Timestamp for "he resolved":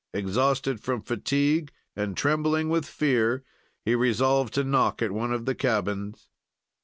3.85-4.51